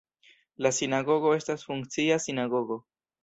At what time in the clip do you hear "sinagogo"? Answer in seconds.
0.77-1.35, 2.27-2.79